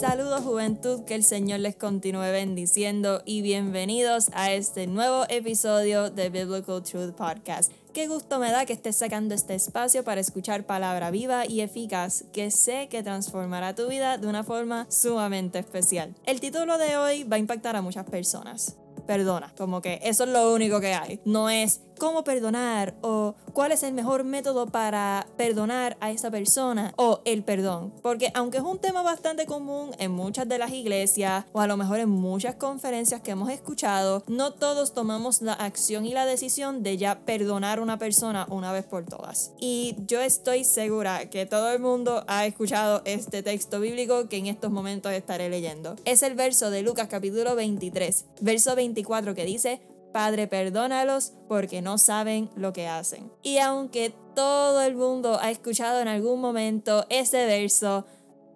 [0.00, 6.30] Saludos juventud, que el Señor les continúe bendiciendo y bienvenidos a este nuevo episodio de
[6.30, 7.70] Biblical Truth Podcast.
[7.92, 12.24] Qué gusto me da que estés sacando este espacio para escuchar palabra viva y eficaz
[12.32, 16.14] que sé que transformará tu vida de una forma sumamente especial.
[16.24, 18.78] El título de hoy va a impactar a muchas personas.
[19.06, 21.20] Perdona, como que eso es lo único que hay.
[21.24, 26.94] No es cómo perdonar o cuál es el mejor método para perdonar a esa persona
[26.96, 27.92] o el perdón.
[28.02, 31.76] Porque aunque es un tema bastante común en muchas de las iglesias o a lo
[31.76, 36.82] mejor en muchas conferencias que hemos escuchado, no todos tomamos la acción y la decisión
[36.82, 39.52] de ya perdonar a una persona una vez por todas.
[39.60, 44.46] Y yo estoy segura que todo el mundo ha escuchado este texto bíblico que en
[44.46, 45.96] estos momentos estaré leyendo.
[46.06, 49.80] Es el verso de Lucas capítulo 23, verso 24 que dice,
[50.12, 53.30] Padre, perdónalos porque no saben lo que hacen.
[53.42, 58.06] Y aunque todo el mundo ha escuchado en algún momento ese verso,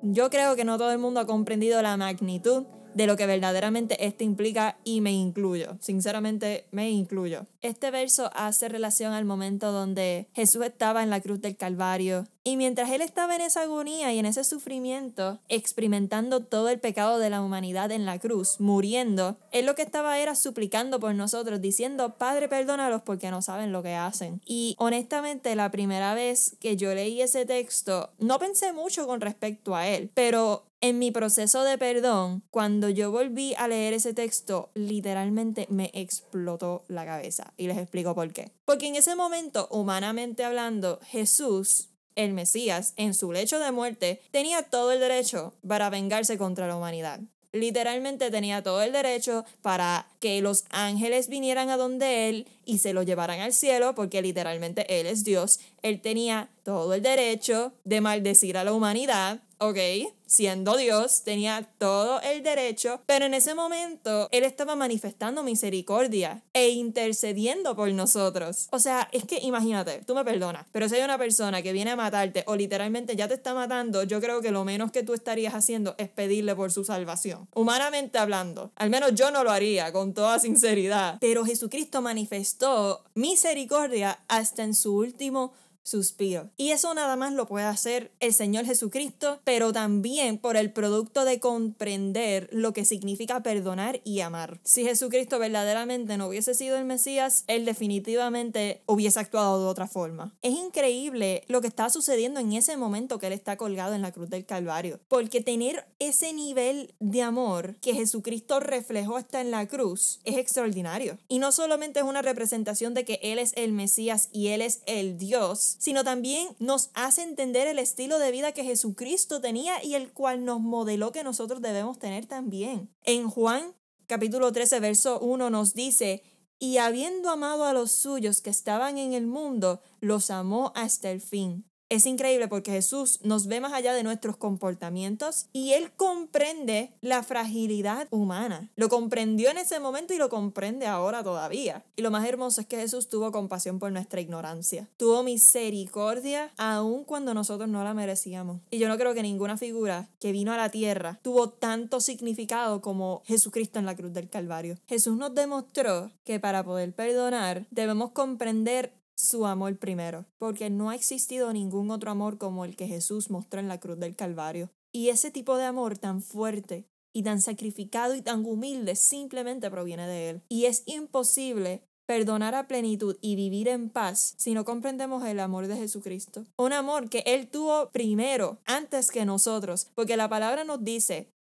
[0.03, 4.07] yo creo que no todo el mundo ha comprendido la magnitud de lo que verdaderamente
[4.07, 5.77] esto implica y me incluyo.
[5.81, 7.47] Sinceramente, me incluyo.
[7.63, 12.59] Este verso hace relación al momento donde Jesús estaba en la cruz del Calvario y
[12.59, 17.31] mientras él estaba en esa agonía y en ese sufrimiento, experimentando todo el pecado de
[17.31, 22.19] la humanidad en la cruz, muriendo, él lo que estaba era suplicando por nosotros, diciendo,
[22.19, 24.43] Padre, perdónalos porque no saben lo que hacen.
[24.45, 29.75] Y honestamente, la primera vez que yo leí ese texto, no pensé mucho con respecto
[29.75, 34.69] a él, pero en mi proceso de perdón, cuando yo volví a leer ese texto,
[34.75, 37.55] literalmente me explotó la cabeza.
[37.57, 38.53] Y les explico por qué.
[38.67, 44.63] Porque en ese momento, humanamente hablando, Jesús el Mesías, en su lecho de muerte, tenía
[44.63, 47.19] todo el derecho para vengarse contra la humanidad.
[47.55, 52.93] Literalmente tenía todo el derecho para que los ángeles vinieran a donde él y se
[52.93, 55.61] lo llevaran al cielo, porque literalmente él es Dios.
[55.83, 59.79] Él tenía todo el derecho de maldecir a la humanidad, ¿ok?
[60.27, 66.71] Siendo Dios, tenía todo el derecho, pero en ese momento Él estaba manifestando misericordia e
[66.71, 68.69] intercediendo por nosotros.
[68.71, 71.93] O sea, es que imagínate, tú me perdonas, pero si hay una persona que viene
[71.93, 75.15] a matarte o literalmente ya te está matando, yo creo que lo menos que tú
[75.15, 77.49] estarías haciendo es pedirle por su salvación.
[77.55, 84.21] Humanamente hablando, al menos yo no lo haría con toda sinceridad, pero Jesucristo manifestó misericordia
[84.29, 85.53] hasta en su último
[85.85, 86.51] suspiro.
[86.57, 91.25] Y eso nada más lo puede hacer el Señor Jesucristo, pero también por el producto
[91.25, 94.59] de comprender lo que significa perdonar y amar.
[94.65, 100.35] Si Jesucristo verdaderamente no hubiese sido el Mesías, Él definitivamente hubiese actuado de otra forma.
[100.43, 104.13] Es increíble lo que está sucediendo en ese momento que Él está colgado en la
[104.13, 109.67] cruz del Calvario, porque tener ese nivel de amor que Jesucristo reflejó hasta en la
[109.69, 111.19] cruz es extraordinario.
[111.29, 114.81] Y no solamente es una representación de que Él es el Mesías y Él es
[114.87, 119.95] el Dios, sino también nos hace entender el estilo de vida que Jesucristo tenía y
[119.95, 122.91] el cual nos modeló que nosotros debemos tener también.
[123.03, 123.75] En Juan
[124.07, 126.23] capítulo 13, verso 1 nos dice,
[126.59, 131.21] y habiendo amado a los suyos que estaban en el mundo, los amó hasta el
[131.21, 131.65] fin.
[131.91, 137.23] Es increíble porque Jesús nos ve más allá de nuestros comportamientos y Él comprende la
[137.23, 138.71] fragilidad humana.
[138.75, 141.85] Lo comprendió en ese momento y lo comprende ahora todavía.
[141.97, 144.89] Y lo más hermoso es que Jesús tuvo compasión por nuestra ignorancia.
[144.97, 148.61] Tuvo misericordia aun cuando nosotros no la merecíamos.
[148.71, 152.81] Y yo no creo que ninguna figura que vino a la tierra tuvo tanto significado
[152.81, 154.79] como Jesucristo en la cruz del Calvario.
[154.87, 160.95] Jesús nos demostró que para poder perdonar debemos comprender su amor primero, porque no ha
[160.95, 164.71] existido ningún otro amor como el que Jesús mostró en la cruz del Calvario.
[164.93, 170.07] Y ese tipo de amor tan fuerte y tan sacrificado y tan humilde simplemente proviene
[170.07, 170.43] de Él.
[170.49, 175.67] Y es imposible perdonar a plenitud y vivir en paz si no comprendemos el amor
[175.67, 176.45] de Jesucristo.
[176.57, 181.34] Un amor que Él tuvo primero, antes que nosotros, porque la palabra nos dice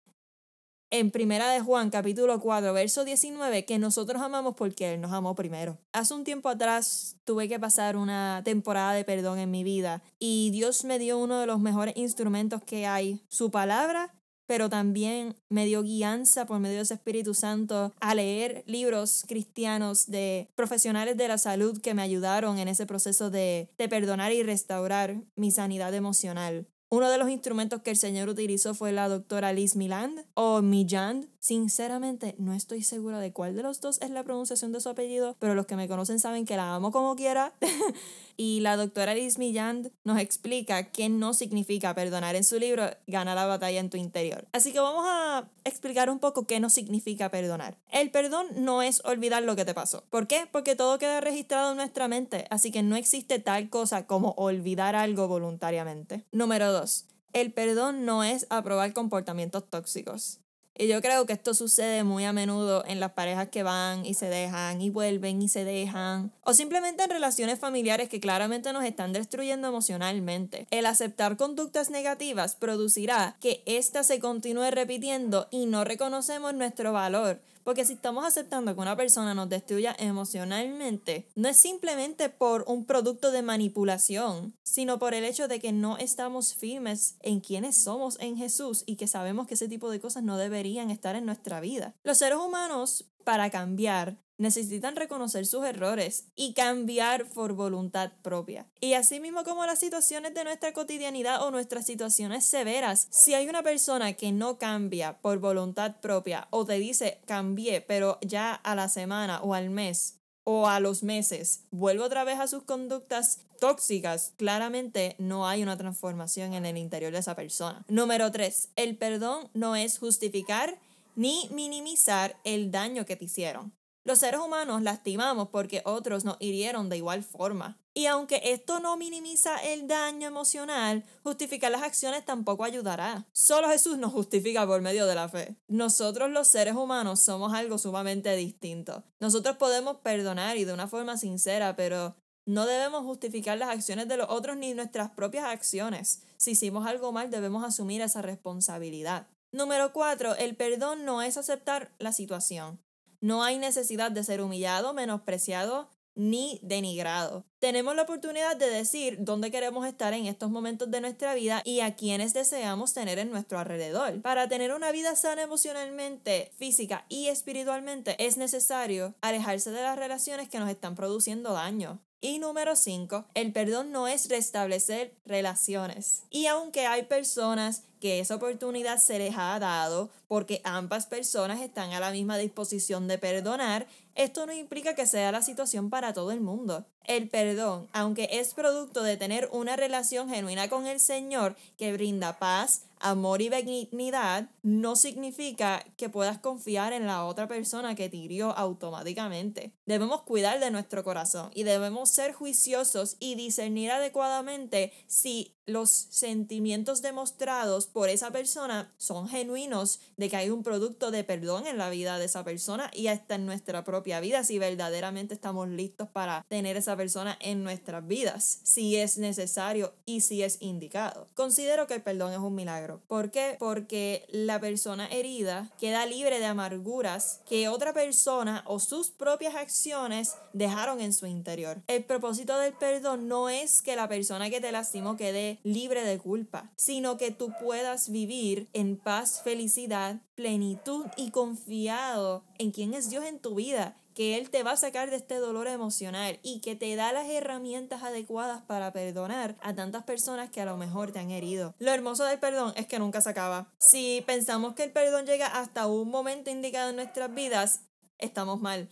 [0.94, 5.34] en Primera de Juan, capítulo 4, verso 19, que nosotros amamos porque Él nos amó
[5.34, 5.80] primero.
[5.92, 10.52] Hace un tiempo atrás tuve que pasar una temporada de perdón en mi vida y
[10.52, 14.14] Dios me dio uno de los mejores instrumentos que hay, su palabra
[14.46, 20.08] pero también me dio guianza por medio de ese Espíritu Santo a leer libros cristianos
[20.08, 24.44] de profesionales de la salud que me ayudaron en ese proceso de, de perdonar y
[24.44, 26.68] restaurar mi sanidad emocional.
[26.94, 31.28] Uno de los instrumentos que el Señor utilizó fue la doctora Liz Miland o Mijand.
[31.44, 35.36] Sinceramente, no estoy segura de cuál de los dos es la pronunciación de su apellido,
[35.40, 37.54] pero los que me conocen saben que la amo como quiera.
[38.38, 43.36] y la doctora Liz Milland nos explica qué no significa perdonar en su libro Gana
[43.36, 44.48] la batalla en tu interior.
[44.54, 47.78] Así que vamos a explicar un poco qué no significa perdonar.
[47.92, 50.06] El perdón no es olvidar lo que te pasó.
[50.10, 50.48] ¿Por qué?
[50.50, 54.96] Porque todo queda registrado en nuestra mente, así que no existe tal cosa como olvidar
[54.96, 56.24] algo voluntariamente.
[56.32, 57.06] Número 2.
[57.34, 60.40] el perdón no es aprobar comportamientos tóxicos.
[60.76, 64.16] Y yo creo que esto sucede muy a menudo en las parejas que van y
[64.16, 66.32] se dejan y vuelven y se dejan.
[66.44, 70.66] O simplemente en relaciones familiares que claramente nos están destruyendo emocionalmente.
[70.72, 77.40] El aceptar conductas negativas producirá que ésta se continúe repitiendo y no reconocemos nuestro valor
[77.64, 82.86] porque si estamos aceptando que una persona nos destruya emocionalmente, no es simplemente por un
[82.86, 88.20] producto de manipulación, sino por el hecho de que no estamos firmes en quienes somos
[88.20, 91.60] en Jesús y que sabemos que ese tipo de cosas no deberían estar en nuestra
[91.60, 91.96] vida.
[92.04, 98.68] Los seres humanos, para cambiar, necesitan reconocer sus errores y cambiar por voluntad propia.
[98.80, 103.48] Y así mismo como las situaciones de nuestra cotidianidad o nuestras situaciones severas, si hay
[103.48, 108.76] una persona que no cambia por voluntad propia o te dice cambié, pero ya a
[108.76, 113.40] la semana o al mes o a los meses vuelve otra vez a sus conductas
[113.60, 117.86] tóxicas, claramente no hay una transformación en el interior de esa persona.
[117.88, 118.70] Número 3.
[118.76, 120.78] El perdón no es justificar
[121.16, 123.74] ni minimizar el daño que te hicieron.
[124.06, 127.80] Los seres humanos lastimamos porque otros nos hirieron de igual forma.
[127.94, 133.28] Y aunque esto no minimiza el daño emocional, justificar las acciones tampoco ayudará.
[133.32, 135.56] Solo Jesús nos justifica por medio de la fe.
[135.68, 139.04] Nosotros los seres humanos somos algo sumamente distinto.
[139.20, 142.16] Nosotros podemos perdonar y de una forma sincera, pero
[142.46, 146.24] no debemos justificar las acciones de los otros ni nuestras propias acciones.
[146.36, 149.28] Si hicimos algo mal, debemos asumir esa responsabilidad.
[149.54, 150.36] Número 4.
[150.36, 152.82] El perdón no es aceptar la situación.
[153.24, 157.46] No hay necesidad de ser humillado, menospreciado ni denigrado.
[157.60, 161.80] Tenemos la oportunidad de decir dónde queremos estar en estos momentos de nuestra vida y
[161.80, 164.22] a quienes deseamos tener en nuestro alrededor.
[164.22, 170.50] Para tener una vida sana emocionalmente, física y espiritualmente es necesario alejarse de las relaciones
[170.50, 172.02] que nos están produciendo daño.
[172.20, 176.24] Y número 5, el perdón no es restablecer relaciones.
[176.30, 181.94] Y aunque hay personas que esa oportunidad se les ha dado porque ambas personas están
[181.94, 186.34] a la misma disposición de perdonar, esto no implica que sea la situación para todo
[186.34, 186.86] el mundo.
[187.06, 192.40] El perdón, aunque es producto de tener una relación genuina con el Señor que brinda
[192.40, 198.18] paz, amor y benignidad, no significa que puedas confiar en la otra persona que te
[198.18, 199.74] hirió automáticamente.
[199.86, 207.02] Debemos cuidar de nuestro corazón y debemos ser juiciosos y discernir adecuadamente si los sentimientos
[207.02, 211.90] demostrados por esa persona son genuinos, de que hay un producto de perdón en la
[211.90, 216.46] vida de esa persona y hasta en nuestra propia vida, si verdaderamente estamos listos para
[216.50, 221.28] tener esa persona en nuestras vidas, si es necesario y si es indicado.
[221.36, 223.02] Considero que el perdón es un milagro.
[223.08, 223.56] ¿Por qué?
[223.60, 230.36] Porque la persona herida queda libre de amarguras que otra persona o sus propias acciones
[230.54, 231.82] dejaron en su interior.
[231.88, 236.18] El propósito del perdón no es que la persona que te lastimó quede libre de
[236.18, 243.10] culpa, sino que tú puedas vivir en paz, felicidad, plenitud y confiado en quién es
[243.10, 246.62] Dios en tu vida que Él te va a sacar de este dolor emocional y
[246.62, 251.12] que te da las herramientas adecuadas para perdonar a tantas personas que a lo mejor
[251.12, 251.76] te han herido.
[251.78, 253.70] Lo hermoso del perdón es que nunca se acaba.
[253.80, 257.82] Si pensamos que el perdón llega hasta un momento indicado en nuestras vidas,
[258.18, 258.88] estamos mal.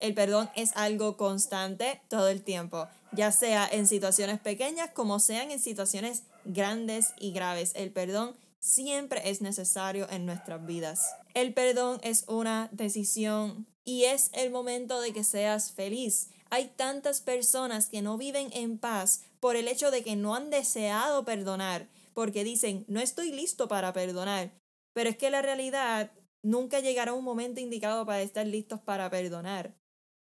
[0.00, 5.52] El perdón es algo constante todo el tiempo, ya sea en situaciones pequeñas como sean
[5.52, 7.72] en situaciones grandes y graves.
[7.74, 11.14] El perdón siempre es necesario en nuestras vidas.
[11.34, 16.30] El perdón es una decisión y es el momento de que seas feliz.
[16.50, 20.50] Hay tantas personas que no viven en paz por el hecho de que no han
[20.50, 24.52] deseado perdonar, porque dicen, no estoy listo para perdonar.
[24.92, 29.74] Pero es que la realidad nunca llegará un momento indicado para estar listos para perdonar.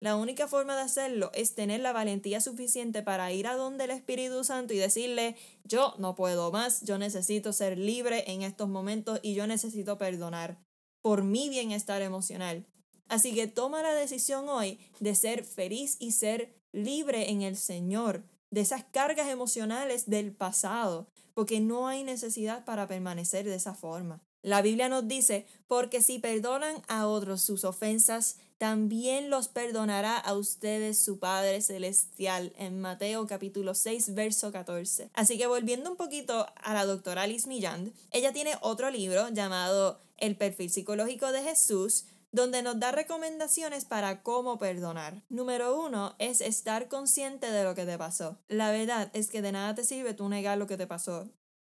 [0.01, 3.91] La única forma de hacerlo es tener la valentía suficiente para ir a donde el
[3.91, 9.20] Espíritu Santo y decirle, yo no puedo más, yo necesito ser libre en estos momentos
[9.22, 10.58] y yo necesito perdonar
[11.03, 12.65] por mi bienestar emocional.
[13.10, 18.24] Así que toma la decisión hoy de ser feliz y ser libre en el Señor,
[18.50, 24.24] de esas cargas emocionales del pasado, porque no hay necesidad para permanecer de esa forma.
[24.44, 30.34] La Biblia nos dice, porque si perdonan a otros sus ofensas, también los perdonará a
[30.34, 35.10] ustedes su Padre Celestial en Mateo capítulo 6, verso 14.
[35.14, 40.00] Así que volviendo un poquito a la doctora Alice Milland, ella tiene otro libro llamado
[40.18, 45.24] El perfil psicológico de Jesús, donde nos da recomendaciones para cómo perdonar.
[45.30, 48.40] Número uno es estar consciente de lo que te pasó.
[48.48, 51.30] La verdad es que de nada te sirve tú negar lo que te pasó.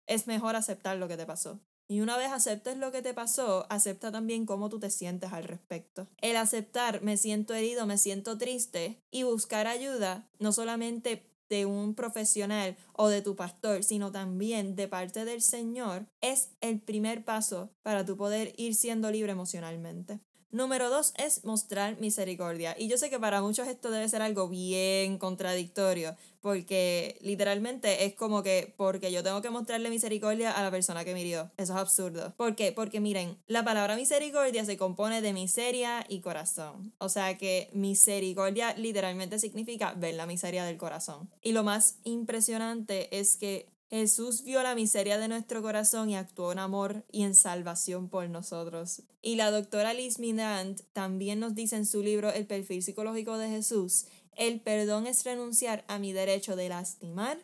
[0.08, 1.60] Es mejor aceptar lo que te pasó.
[1.88, 5.44] Y una vez aceptes lo que te pasó, acepta también cómo tú te sientes al
[5.44, 6.08] respecto.
[6.18, 11.94] El aceptar me siento herido, me siento triste y buscar ayuda no solamente de un
[11.94, 17.70] profesional o de tu pastor, sino también de parte del Señor, es el primer paso
[17.84, 20.20] para tu poder ir siendo libre emocionalmente.
[20.56, 22.78] Número dos es mostrar misericordia.
[22.80, 28.14] Y yo sé que para muchos esto debe ser algo bien contradictorio, porque literalmente es
[28.14, 31.26] como que porque yo tengo que mostrarle misericordia a la persona que me.
[31.26, 32.34] Eso es absurdo.
[32.38, 32.72] ¿Por qué?
[32.72, 36.94] Porque miren, la palabra misericordia se compone de miseria y corazón.
[37.00, 41.30] O sea que misericordia literalmente significa ver la miseria del corazón.
[41.42, 46.52] Y lo más impresionante es que Jesús vio la miseria de nuestro corazón y actuó
[46.52, 49.04] en amor y en salvación por nosotros.
[49.22, 53.50] Y la doctora Liz Minant también nos dice en su libro El perfil psicológico de
[53.50, 57.40] Jesús, el perdón es renunciar a mi derecho de lastimar,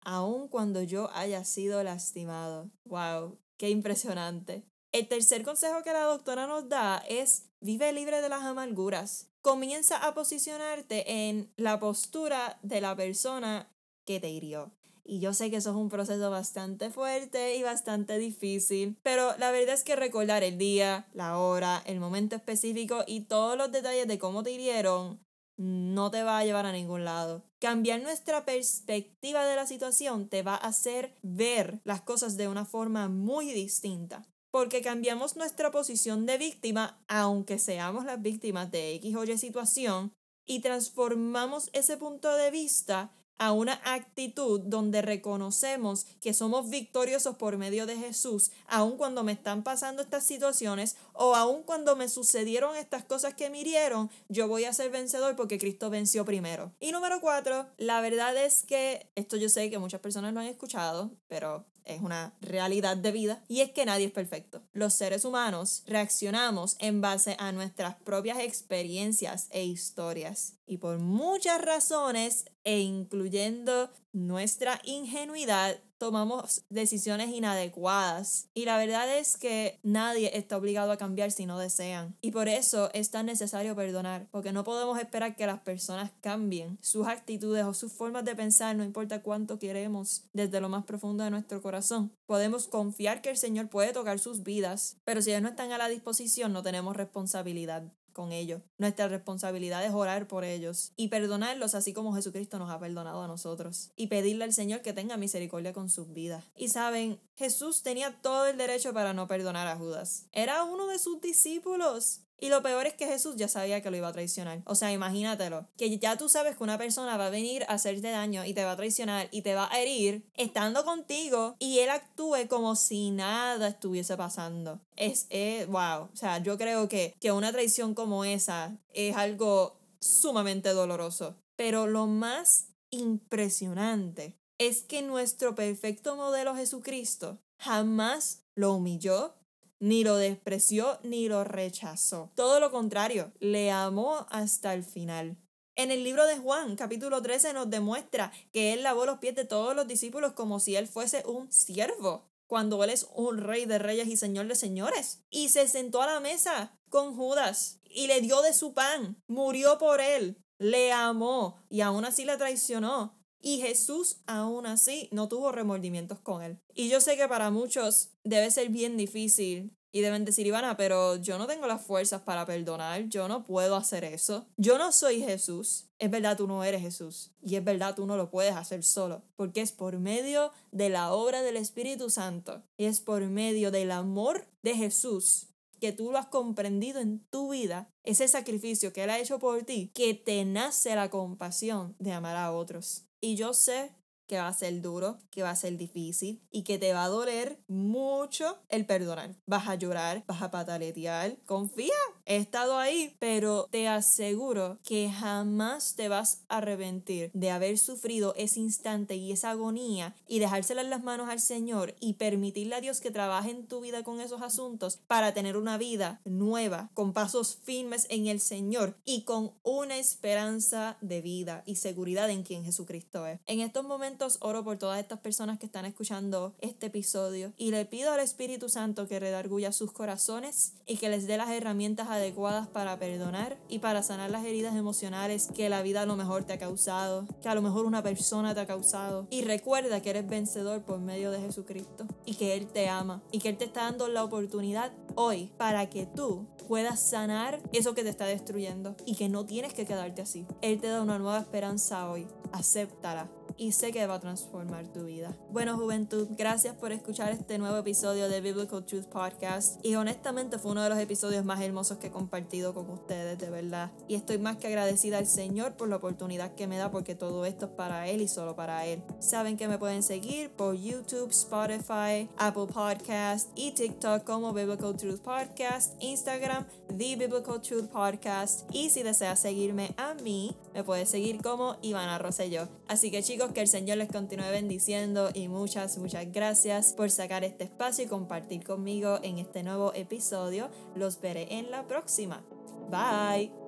[0.00, 2.70] aun cuando yo haya sido lastimado.
[2.84, 3.38] ¡Wow!
[3.56, 4.64] ¡Qué impresionante!
[4.90, 9.28] El tercer consejo que la doctora nos da es vive libre de las amarguras.
[9.40, 13.72] Comienza a posicionarte en la postura de la persona
[14.04, 14.72] que te hirió.
[15.04, 19.50] Y yo sé que eso es un proceso bastante fuerte y bastante difícil, pero la
[19.50, 24.06] verdad es que recordar el día, la hora, el momento específico y todos los detalles
[24.06, 25.20] de cómo te hirieron
[25.56, 27.44] no te va a llevar a ningún lado.
[27.60, 32.64] Cambiar nuestra perspectiva de la situación te va a hacer ver las cosas de una
[32.64, 34.26] forma muy distinta.
[34.50, 40.12] Porque cambiamos nuestra posición de víctima, aunque seamos las víctimas de X o Y situación,
[40.44, 47.58] y transformamos ese punto de vista a una actitud donde reconocemos que somos victoriosos por
[47.58, 52.76] medio de Jesús, aun cuando me están pasando estas situaciones o aun cuando me sucedieron
[52.76, 56.70] estas cosas que me hirieron, yo voy a ser vencedor porque Cristo venció primero.
[56.78, 60.46] Y número cuatro, la verdad es que, esto yo sé que muchas personas lo han
[60.46, 64.62] escuchado, pero es una realidad de vida y es que nadie es perfecto.
[64.72, 71.60] Los seres humanos reaccionamos en base a nuestras propias experiencias e historias y por muchas
[71.60, 78.48] razones e incluyendo nuestra ingenuidad tomamos decisiones inadecuadas.
[78.54, 82.16] Y la verdad es que nadie está obligado a cambiar si no desean.
[82.22, 86.78] Y por eso es tan necesario perdonar, porque no podemos esperar que las personas cambien
[86.80, 91.22] sus actitudes o sus formas de pensar, no importa cuánto queremos, desde lo más profundo
[91.22, 92.12] de nuestro corazón.
[92.24, 95.78] Podemos confiar que el Señor puede tocar sus vidas, pero si ellos no están a
[95.78, 98.62] la disposición, no tenemos responsabilidad con ellos.
[98.78, 103.26] Nuestra responsabilidad es orar por ellos y perdonarlos así como Jesucristo nos ha perdonado a
[103.26, 106.44] nosotros y pedirle al Señor que tenga misericordia con sus vidas.
[106.56, 110.26] Y saben, Jesús tenía todo el derecho para no perdonar a Judas.
[110.32, 112.20] Era uno de sus discípulos.
[112.42, 114.62] Y lo peor es que Jesús ya sabía que lo iba a traicionar.
[114.64, 115.68] O sea, imagínatelo.
[115.76, 118.64] Que ya tú sabes que una persona va a venir a hacerte daño y te
[118.64, 123.12] va a traicionar y te va a herir estando contigo y él actúe como si
[123.12, 124.80] nada estuviese pasando.
[124.96, 126.08] Es, es wow.
[126.12, 131.36] O sea, yo creo que, que una traición como esa es algo sumamente doloroso.
[131.54, 139.36] Pero lo más impresionante es que nuestro perfecto modelo Jesucristo jamás lo humilló,
[139.82, 142.30] ni lo despreció ni lo rechazó.
[142.36, 145.36] Todo lo contrario, le amó hasta el final.
[145.74, 149.44] En el libro de Juan, capítulo 13, nos demuestra que él lavó los pies de
[149.44, 153.80] todos los discípulos como si él fuese un siervo, cuando él es un rey de
[153.80, 155.24] reyes y señor de señores.
[155.30, 159.78] Y se sentó a la mesa con Judas y le dio de su pan, murió
[159.78, 163.20] por él, le amó y aún así le traicionó.
[163.42, 166.58] Y Jesús aún así no tuvo remordimientos con él.
[166.74, 171.16] Y yo sé que para muchos debe ser bien difícil y deben decir, Ivana, pero
[171.16, 174.46] yo no tengo las fuerzas para perdonar, yo no puedo hacer eso.
[174.56, 175.88] Yo no soy Jesús.
[175.98, 177.32] Es verdad, tú no eres Jesús.
[177.42, 179.22] Y es verdad, tú no lo puedes hacer solo.
[179.36, 182.62] Porque es por medio de la obra del Espíritu Santo.
[182.78, 185.48] Y es por medio del amor de Jesús
[185.82, 189.64] que tú lo has comprendido en tu vida, ese sacrificio que Él ha hecho por
[189.64, 193.08] ti, que te nace la compasión de amar a otros.
[193.24, 193.94] Y yo sé
[194.26, 197.08] que va a ser duro, que va a ser difícil y que te va a
[197.08, 199.36] doler mucho el perdonar.
[199.46, 201.36] Vas a llorar, vas a pataletear.
[201.44, 201.94] Confía,
[202.26, 208.34] he estado ahí, pero te aseguro que jamás te vas a arrepentir de haber sufrido
[208.36, 212.80] ese instante y esa agonía y dejársela en las manos al Señor y permitirle a
[212.80, 217.12] Dios que trabaje en tu vida con esos asuntos para tener una vida nueva, con
[217.12, 222.64] pasos firmes en el Señor y con una esperanza de vida y seguridad en quien
[222.64, 223.40] Jesucristo es.
[223.46, 227.84] En estos momentos oro por todas estas personas que están escuchando este episodio y le
[227.84, 232.68] pido al Espíritu Santo que redarguya sus corazones y que les dé las herramientas adecuadas
[232.68, 236.52] para perdonar y para sanar las heridas emocionales que la vida a lo mejor te
[236.52, 239.26] ha causado, que a lo mejor una persona te ha causado.
[239.30, 243.40] Y recuerda que eres vencedor por medio de Jesucristo y que Él te ama y
[243.40, 248.02] que Él te está dando la oportunidad hoy para que tú puedas sanar eso que
[248.02, 250.46] te está destruyendo y que no tienes que quedarte así.
[250.60, 252.26] Él te da una nueva esperanza hoy.
[252.52, 255.36] Acéptala y sé que va a transformar tu vida.
[255.50, 260.72] Bueno, juventud, gracias por escuchar este nuevo episodio de Biblical Truth Podcast y honestamente fue
[260.72, 263.92] uno de los episodios más hermosos que he compartido con ustedes, de verdad.
[264.08, 267.44] Y estoy más que agradecida al Señor por la oportunidad que me da porque todo
[267.44, 269.02] esto es para Él y solo para Él.
[269.20, 275.20] Saben que me pueden seguir por YouTube, Spotify, Apple Podcast y TikTok como Biblical Truth
[275.20, 281.42] Podcast, Instagram, The Biblical Truth Podcast y si deseas seguirme a mí, me puedes seguir
[281.42, 282.68] como Ivana Rosselló.
[282.88, 287.64] Así que que el Señor les continúe bendiciendo y muchas, muchas gracias por sacar este
[287.64, 290.70] espacio y compartir conmigo en este nuevo episodio.
[290.94, 292.42] Los veré en la próxima.
[292.90, 293.61] Bye.